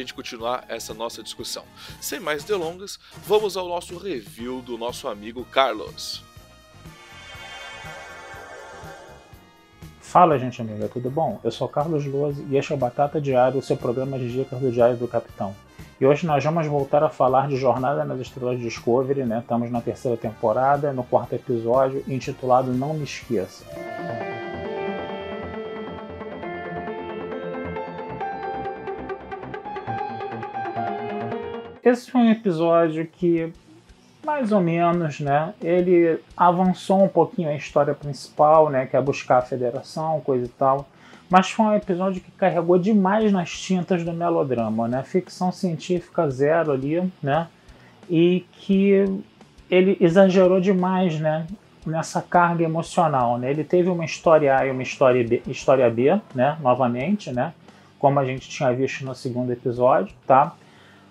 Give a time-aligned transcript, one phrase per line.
[0.00, 1.64] gente continuar essa nossa discussão.
[2.00, 6.22] Sem mais delongas, vamos ao nosso review do nosso amigo Carlos.
[10.00, 11.38] Fala, gente amiga, tudo bom?
[11.44, 14.58] Eu sou Carlos Lose e este é o Batata Diário, o seu programa de dicas
[14.58, 15.54] do Diário do Capitão.
[16.00, 19.38] E hoje nós vamos voltar a falar de Jornada nas Estrelas de Discovery, né?
[19.38, 23.64] Estamos na terceira temporada, no quarto episódio, intitulado Não Me Esqueça.
[31.90, 33.52] Esse foi um episódio que,
[34.24, 35.52] mais ou menos, né?
[35.60, 38.86] Ele avançou um pouquinho a história principal, né?
[38.86, 40.86] Que é buscar a federação, coisa e tal
[41.30, 45.04] mas foi um episódio que carregou demais nas tintas do melodrama, né?
[45.04, 47.46] Ficção científica zero ali, né?
[48.10, 49.04] E que
[49.70, 51.46] ele exagerou demais, né?
[51.86, 53.48] Nessa carga emocional, né?
[53.48, 56.58] Ele teve uma história A e uma história B, história B, né?
[56.60, 57.54] Novamente, né?
[57.96, 60.56] Como a gente tinha visto no segundo episódio, tá?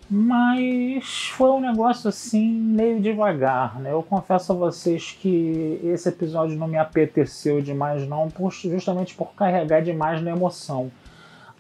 [0.10, 3.92] Mas foi um negócio assim meio devagar, né?
[3.92, 8.28] Eu confesso a vocês que esse episódio não me apeteceu demais não,
[8.64, 10.92] justamente por carregar demais na emoção.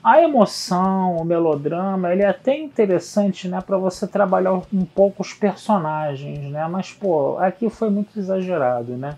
[0.03, 5.34] A emoção, o melodrama, ele é até interessante, né, para você trabalhar um pouco os
[5.34, 6.68] personagens, né?
[6.68, 9.18] Mas pô, aqui foi muito exagerado, né?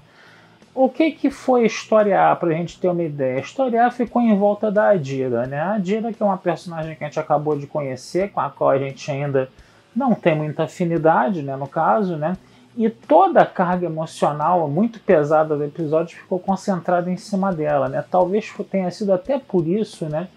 [0.74, 3.38] O que, que foi a História A, para a gente ter uma ideia?
[3.38, 5.60] A História A ficou em volta da Adira, né?
[5.60, 8.70] A Adira que é uma personagem que a gente acabou de conhecer, com a qual
[8.70, 9.50] a gente ainda
[9.94, 12.38] não tem muita afinidade, né, no caso, né?
[12.78, 18.02] E toda a carga emocional muito pesada do episódio ficou concentrada em cima dela, né?
[18.10, 20.30] Talvez tenha sido até por isso, né,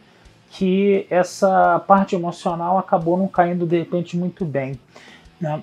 [0.50, 4.80] que essa parte emocional acabou não caindo de repente muito bem,
[5.40, 5.62] né?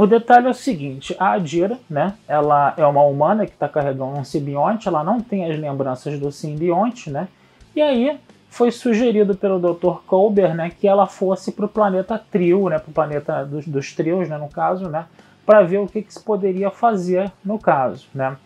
[0.00, 4.18] O detalhe é o seguinte, a Adira, né, ela é uma humana que está carregando
[4.18, 7.28] um simbionte, ela não tem as lembranças do simbionte, né,
[7.76, 8.18] e aí
[8.48, 10.00] foi sugerido pelo Dr.
[10.06, 13.92] Colber, né, que ela fosse para o planeta Trio, né, para o planeta dos, dos
[13.92, 15.04] trios, né, no caso, né,
[15.44, 18.38] para ver o que, que, se poderia fazer no caso, né.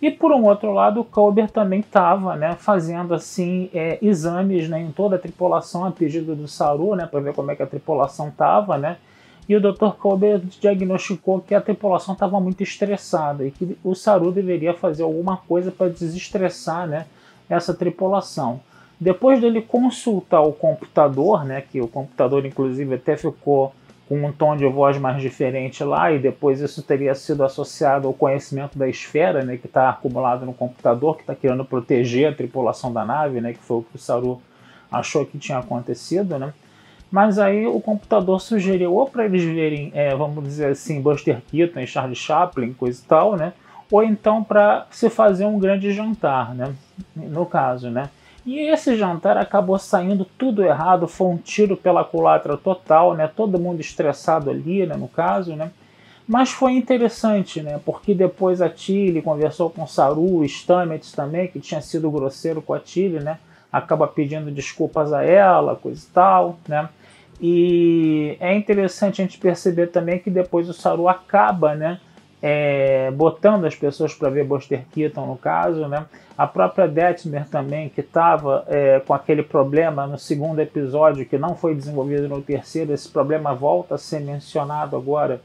[0.00, 4.80] E por um outro lado, o Colber também estava, né, fazendo assim é, exames, né,
[4.80, 7.66] em toda a tripulação a pedido do Saru, né, para ver como é que a
[7.66, 8.96] tripulação estava, né,
[9.48, 9.90] e o Dr.
[9.98, 15.36] Kober diagnosticou que a tripulação estava muito estressada e que o Saru deveria fazer alguma
[15.36, 17.06] coisa para desestressar né,
[17.48, 18.60] essa tripulação.
[19.00, 23.74] Depois dele consultar o computador, né, que o computador inclusive até ficou
[24.08, 28.14] com um tom de voz mais diferente lá, e depois isso teria sido associado ao
[28.14, 32.92] conhecimento da esfera, né, que está acumulado no computador, que está querendo proteger a tripulação
[32.92, 34.40] da nave, né, que foi o que o Saru
[34.90, 36.52] achou que tinha acontecido, né?
[37.12, 41.84] Mas aí o computador sugeriu ou para eles verem, é, vamos dizer assim, Buster Keaton
[41.84, 43.52] Charlie Chaplin, coisa e tal, né?
[43.90, 46.74] Ou então para se fazer um grande jantar, né?
[47.14, 48.08] No caso, né?
[48.46, 53.28] E esse jantar acabou saindo tudo errado, foi um tiro pela culatra total, né?
[53.28, 54.96] Todo mundo estressado ali, né?
[54.96, 55.70] No caso, né?
[56.26, 57.78] Mas foi interessante, né?
[57.84, 62.80] Porque depois a Tilly conversou com Saru, Stamets também, que tinha sido grosseiro com a
[62.80, 63.38] Tilly, né?
[63.70, 66.88] Acaba pedindo desculpas a ela, coisa e tal, né?
[67.40, 72.00] E é interessante a gente perceber também que depois o Saru acaba, né?
[72.44, 76.06] É, botando as pessoas para ver Buster Keaton no caso, né?
[76.36, 81.54] A própria Detmer também, que estava é, com aquele problema no segundo episódio, que não
[81.54, 85.40] foi desenvolvido no terceiro, esse problema volta a ser mencionado agora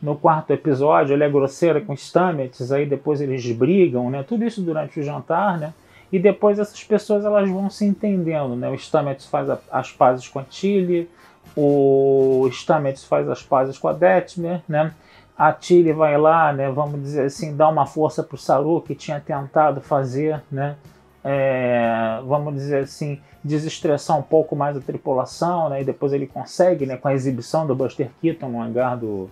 [0.00, 1.12] no quarto episódio.
[1.12, 4.22] Ele é grosseira com Stamets, aí depois eles brigam, né?
[4.22, 5.72] Tudo isso durante o jantar, né?
[6.10, 8.68] E depois essas pessoas elas vão se entendendo, né?
[8.70, 11.08] O Stamets faz a, as pazes com a Tilly,
[11.56, 14.92] o Stamets faz as pazes com a Detmer, né?
[15.38, 18.92] A Tilly vai lá, né, vamos dizer assim, dar uma força para o Saru que
[18.92, 20.74] tinha tentado fazer, né,
[21.22, 26.86] é, vamos dizer assim, desestressar um pouco mais a tripulação, né, e depois ele consegue,
[26.86, 29.30] né, com a exibição do Buster Keaton no hangar do,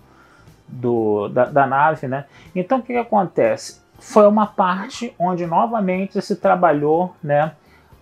[0.65, 2.23] do, da, da nave, né.
[2.55, 3.81] Então o que, que acontece?
[3.99, 7.51] Foi uma parte onde novamente se trabalhou, né,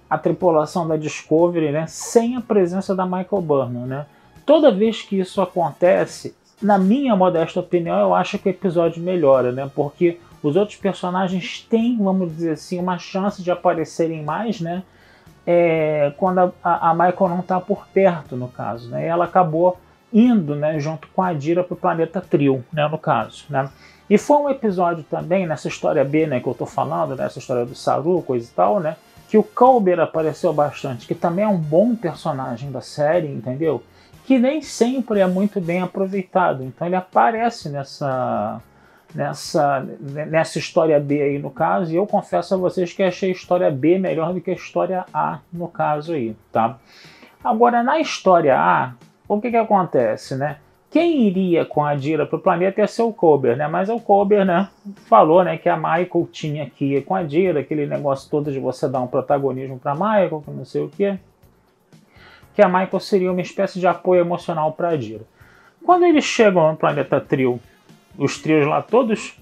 [0.09, 4.05] a tripulação da Discovery, né, sem a presença da Michael Burnham, né?
[4.45, 9.51] Toda vez que isso acontece, na minha modesta opinião, eu acho que o episódio melhora,
[9.51, 9.69] né?
[9.73, 14.83] Porque os outros personagens têm, vamos dizer assim, uma chance de aparecerem mais, né?
[15.47, 19.03] É, quando a, a, Michael não está por perto, no caso, né?
[19.03, 19.77] E ela acabou
[20.13, 23.69] indo, né, junto com a Dira para o planeta Trio, né, no caso, né?
[24.09, 27.65] E foi um episódio também nessa história B, né, que eu estou falando, nessa história
[27.65, 28.95] do Saru, coisa e tal, né?
[29.27, 33.83] Que o Colbert apareceu bastante, que também é um bom personagem da série, entendeu?
[34.23, 36.63] Que nem sempre é muito bem aproveitado.
[36.63, 38.61] Então ele aparece nessa
[39.13, 43.33] nessa nessa história B aí no caso, e eu confesso a vocês que achei a
[43.33, 46.77] história B melhor do que a história A no caso aí, tá?
[47.43, 48.93] Agora na história A,
[49.27, 50.57] o que que acontece, né?
[50.89, 53.67] Quem iria com a Dira para o planeta ia ser o Kober, né?
[53.67, 54.69] Mas o Kober, né,
[55.07, 58.59] falou, né, que a Michael tinha que ir com a Dira, aquele negócio todo de
[58.59, 61.17] você dar um protagonismo para Michael, que não sei o quê.
[62.53, 65.23] Que a Michael seria uma espécie de apoio emocional para a Dira.
[65.83, 67.59] Quando eles chegam no planeta Trio,
[68.17, 69.37] os trios lá todos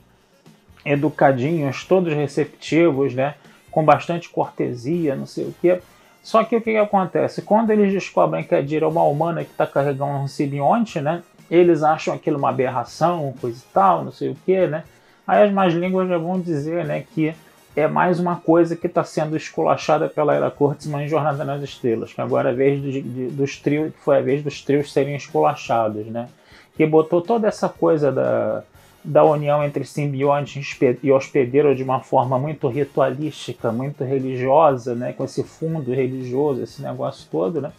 [0.83, 3.35] educadinhos, todos receptivos, né,
[3.69, 5.81] com bastante cortesia, não sei o quê.
[6.23, 7.43] Só que o que, que acontece?
[7.43, 11.21] Quando eles descobrem que a Dira é uma humana que está carregando um simbionte, né?
[11.49, 14.83] eles acham aquilo uma aberração, coisa e tal, não sei o que, né?
[15.27, 17.33] Aí as más línguas já vão dizer, né, que
[17.75, 22.11] é mais uma coisa que está sendo esculachada pela Era Kurtzman em Jornada nas Estrelas,
[22.11, 26.05] que agora é a vez de, dos trios, foi a vez dos trios serem esculachados,
[26.07, 26.27] né?
[26.75, 28.63] Que botou toda essa coisa da,
[29.03, 30.61] da união entre simbionte
[31.03, 35.11] e hospedeiro de uma forma muito ritualística, muito religiosa, né?
[35.13, 37.71] Com esse fundo religioso, esse negócio todo, né?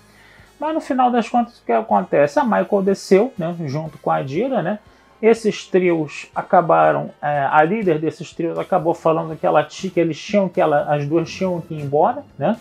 [0.60, 2.38] Mas no final das contas, o que acontece?
[2.38, 4.78] A Michael desceu, né, junto com a Dira, né?
[5.20, 10.48] Esses trios acabaram, é, a líder desses trios acabou falando que, ela, que eles tinham
[10.48, 12.58] que ela, as duas tinham que ir embora, né?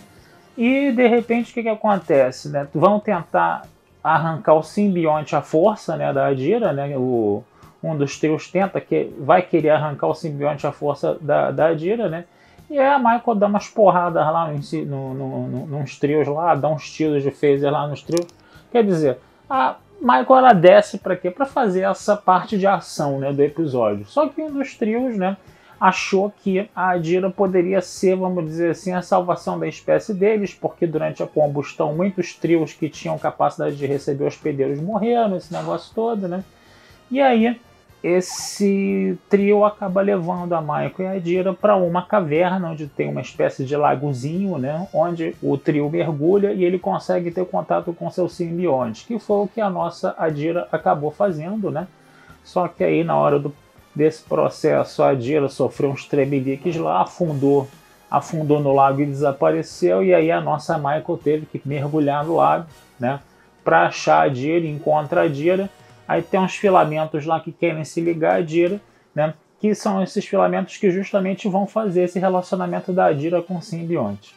[0.58, 2.50] E de repente o que, que acontece?
[2.50, 2.68] Né?
[2.74, 3.64] Vão tentar
[4.04, 6.96] arrancar o simbionte à força né, da Adira, né?
[6.98, 7.44] O,
[7.84, 12.08] um dos trios tenta que vai querer arrancar o simbionte à força da, da Adira,
[12.08, 12.26] né?
[12.70, 16.70] E aí a Michael dá umas porradas lá no, no, no, nos trios lá, dá
[16.70, 18.26] uns tiros de phaser lá nos trios.
[18.72, 19.20] Quer dizer,
[19.50, 21.30] a Michael ela desce para quê?
[21.30, 24.06] Para fazer essa parte de ação né, do episódio.
[24.06, 25.38] Só que um dos trios, né,
[25.80, 30.88] achou que a Adira poderia ser, vamos dizer assim, a salvação da espécie deles, porque
[30.88, 36.28] durante a combustão muitos trios que tinham capacidade de receber hospedeiros morreram, esse negócio todo,
[36.28, 36.44] né?
[37.12, 37.60] E aí
[38.04, 43.22] esse trio acaba levando a Michael e a Dira para uma caverna onde tem uma
[43.22, 48.28] espécie de lagozinho, né, onde o trio mergulha e ele consegue ter contato com seu
[48.28, 51.88] simbionte, que foi o que a nossa Adira acabou fazendo, né?
[52.44, 53.56] Só que aí na hora do,
[53.96, 57.70] desse processo a Adira sofreu uns tremeliques lá, afundou,
[58.12, 62.66] afundou no lago e desapareceu e aí a nossa Michael teve que mergulhar no lago,
[63.00, 63.22] né,
[63.64, 65.70] para achar a Dira, encontra a Dira
[66.08, 68.82] Aí tem uns filamentos lá que querem se ligar à Dira,
[69.16, 69.34] né?
[69.60, 74.36] Que são esses filamentos que justamente vão fazer esse relacionamento da Dira com o simbionte.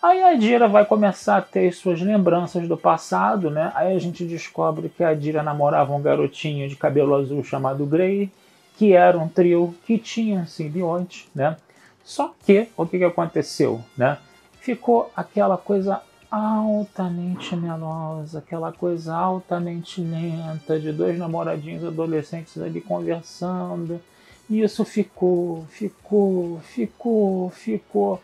[0.00, 3.72] Aí a Dira vai começar a ter suas lembranças do passado, né?
[3.74, 8.30] Aí a gente descobre que a Dira namorava um garotinho de cabelo azul chamado Grey,
[8.76, 11.56] que era um trio que tinha um simbionte, né?
[12.04, 14.18] Só que o que, que aconteceu, né?
[14.60, 16.00] Ficou aquela coisa
[16.30, 24.00] altamente melosa, aquela coisa altamente lenta, de dois namoradinhos adolescentes ali conversando.
[24.48, 28.22] E isso ficou, ficou, ficou, ficou.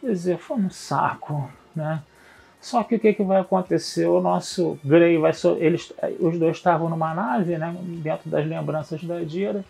[0.00, 2.02] Quer dizer, foi um saco, né?
[2.60, 4.06] Só que o que, que vai acontecer?
[4.06, 5.32] O nosso Grey vai.
[5.32, 7.74] So eles, os dois estavam numa nave, né?
[8.02, 9.64] Dentro das lembranças da Dira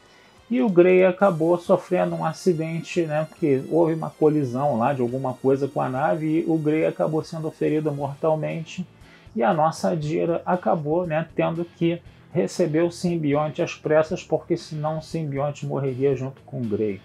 [0.49, 3.27] e o Grey acabou sofrendo um acidente, né?
[3.29, 7.23] Porque houve uma colisão lá de alguma coisa com a nave e o Grey acabou
[7.25, 8.87] sendo ferido mortalmente.
[9.35, 12.01] E a nossa Dira acabou, né, tendo que
[12.33, 17.01] receber o simbionte às pressas, porque senão o simbionte morreria junto com o Grey.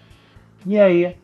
[0.64, 1.16] E aí,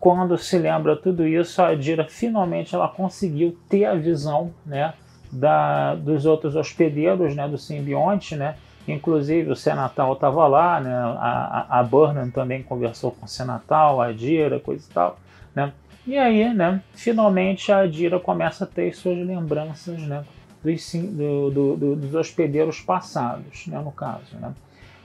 [0.00, 4.94] quando se lembra tudo isso, a Dira finalmente ela conseguiu ter a visão, né,
[5.30, 10.94] da, dos outros hospedeiros, né, do simbionte, né, Inclusive o Senatal estava lá, né?
[10.94, 15.18] a, a, Burnham também conversou com o Senatal, a Dira, coisa e tal.
[15.54, 15.72] Né?
[16.06, 20.22] E aí, né, finalmente a Dira começa a ter suas lembranças né,
[20.62, 24.36] dos, do, do, do, dos hospedeiros passados, né, no caso.
[24.38, 24.52] Né?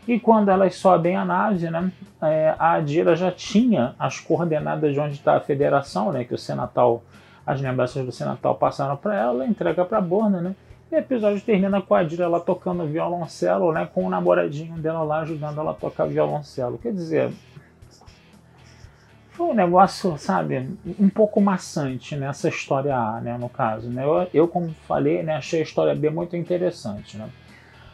[0.05, 1.89] E quando elas sobem a nave, né,
[2.21, 6.37] é, a Adira já tinha as coordenadas de onde está a federação, né, que o
[6.37, 7.01] Senatal,
[7.45, 10.55] as lembranças do Senatal passaram para ela, ela entrega para a Borna, né,
[10.91, 13.87] e o episódio termina com a Dira lá tocando violoncelo, né?
[13.93, 16.79] Com o namoradinho dela lá ajudando ela a tocar violoncelo.
[16.79, 17.31] Quer dizer,
[19.39, 23.89] foi um negócio, sabe, um pouco maçante nessa história A, né, no caso.
[23.89, 24.03] Né?
[24.03, 27.15] Eu, eu, como falei, né, achei a história B muito interessante.
[27.15, 27.29] Né?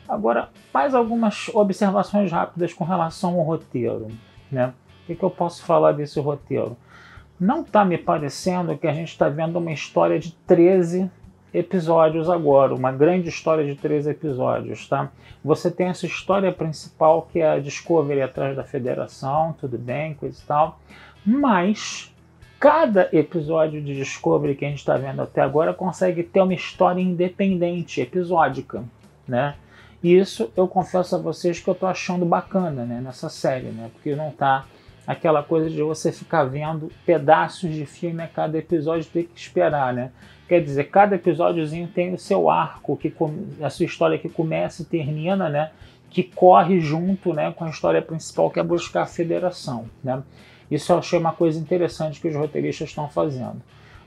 [0.09, 4.07] Agora, mais algumas observações rápidas com relação ao roteiro.
[4.51, 4.73] Né?
[5.03, 6.75] O que, que eu posso falar desse roteiro?
[7.39, 11.11] Não está me parecendo que a gente está vendo uma história de 13
[11.57, 15.09] episódios agora, uma grande história de 13 episódios, tá?
[15.43, 20.38] Você tem essa história principal que é a Discovery atrás da Federação, tudo bem, coisa
[20.38, 20.79] e tal,
[21.25, 22.13] mas
[22.59, 27.01] cada episódio de Discovery que a gente está vendo até agora consegue ter uma história
[27.01, 28.83] independente, episódica,
[29.27, 29.55] né?
[30.03, 33.89] E isso eu confesso a vocês que eu tô achando bacana, né, nessa série, né?
[33.93, 34.65] Porque não tá
[35.07, 39.93] aquela coisa de você ficar vendo pedaços de filme a cada episódio ter que esperar,
[39.93, 40.12] né?
[40.47, 43.13] Quer dizer, cada episódiozinho tem o seu arco, que
[43.61, 45.71] a sua história que começa e termina, né?
[46.09, 50.21] Que corre junto, né, com a história principal que é buscar a federação, né?
[50.69, 53.61] Isso eu achei uma coisa interessante que os roteiristas estão fazendo.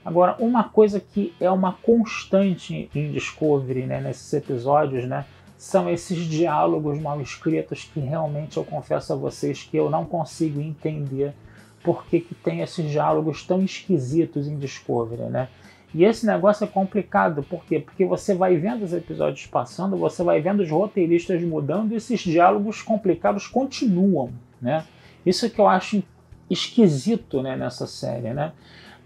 [0.04, 5.24] Agora, uma coisa que é uma constante em Discovery, né, nesses episódios, né,
[5.56, 10.60] são esses diálogos mal escritos que realmente eu confesso a vocês que eu não consigo
[10.60, 11.34] entender
[11.82, 15.48] por que, que tem esses diálogos tão esquisitos em Discovery, né?
[15.94, 17.80] E esse negócio é complicado, por quê?
[17.80, 22.20] Porque você vai vendo os episódios passando, você vai vendo os roteiristas mudando e esses
[22.20, 24.30] diálogos complicados continuam,
[24.60, 24.84] né?
[25.24, 26.02] Isso que eu acho
[26.50, 28.52] esquisito né, nessa série, né?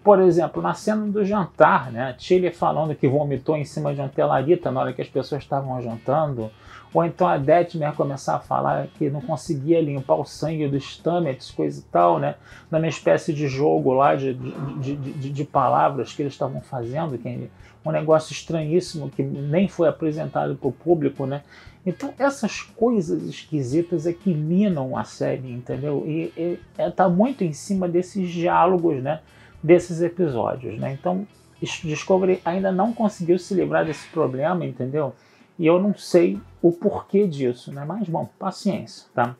[0.03, 2.15] Por exemplo, na cena do jantar, né?
[2.19, 5.81] Tilly falando que vomitou em cima de um telarita na hora que as pessoas estavam
[5.81, 6.51] jantando.
[6.95, 11.51] Ou então a Detmer começar a falar que não conseguia limpar o sangue dos Stamets,
[11.51, 12.35] coisa e tal, né?
[12.71, 17.51] Numa espécie de jogo lá de, de, de, de palavras que eles estavam fazendo, que
[17.85, 21.43] um negócio estranhíssimo que nem foi apresentado para o público, né?
[21.85, 26.05] Então essas coisas esquisitas é que minam a série, entendeu?
[26.07, 29.21] E, e é, muito em cima desses diálogos, né?
[29.63, 30.93] Desses episódios, né?
[30.93, 31.27] Então
[31.61, 35.15] Discovery ainda não conseguiu se livrar desse problema, entendeu?
[35.59, 37.85] E eu não sei o porquê disso, né?
[37.87, 39.37] Mas bom, paciência, tá?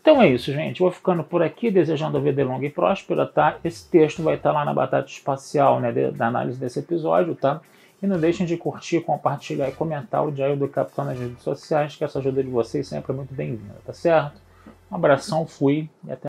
[0.00, 0.78] Então é isso, gente.
[0.78, 3.58] Vou ficando por aqui, desejando a vida longa e próspera, tá?
[3.64, 7.60] Esse texto vai estar lá na Batata Espacial, né, da análise desse episódio, tá?
[8.00, 11.96] E não deixem de curtir, compartilhar e comentar o Diário do Capitão nas redes sociais,
[11.96, 14.40] que essa ajuda de vocês sempre é muito bem-vinda, tá certo?
[14.90, 16.28] Um abração, fui e até